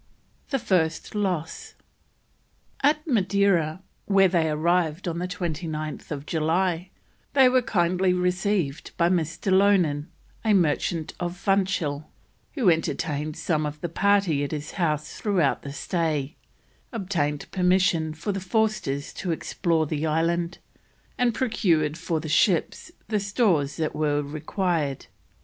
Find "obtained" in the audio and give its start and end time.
16.91-17.45